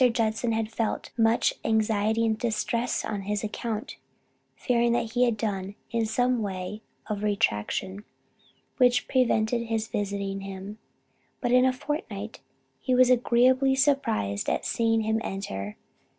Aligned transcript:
Judson 0.13 0.51
had 0.53 0.71
felt 0.71 1.11
much 1.15 1.53
anxiety 1.63 2.25
and 2.25 2.35
distress 2.35 3.05
on 3.05 3.21
his 3.21 3.43
account, 3.43 3.97
fearing 4.55 4.95
he 4.95 5.25
had 5.25 5.37
done 5.37 5.75
something 6.05 6.27
in 6.37 6.37
the 6.37 6.41
way 6.41 6.81
of 7.05 7.21
retraction, 7.21 8.03
which 8.77 9.07
prevented 9.07 9.67
his 9.67 9.87
visiting 9.89 10.41
him. 10.41 10.79
But 11.39 11.51
in 11.51 11.65
a 11.65 11.71
fortnight 11.71 12.39
he 12.79 12.95
was 12.95 13.11
agreeably 13.11 13.75
surprised 13.75 14.49
at 14.49 14.65
seeing 14.65 15.01
him 15.01 15.21
enter. 15.23 15.77